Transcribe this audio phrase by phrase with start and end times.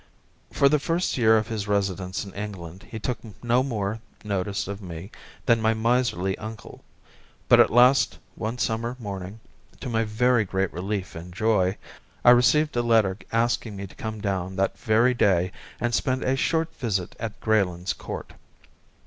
[0.51, 4.81] For the first year of his residence in England he took no more notice of
[4.81, 5.11] me
[5.45, 6.83] than my miserly uncle;
[7.47, 9.39] but at last one summer morning,
[9.79, 11.77] to my very great relief and joy,
[12.25, 16.35] I received a letter asking me to come down that very day and spend a
[16.35, 18.33] short visit at Greylands Court.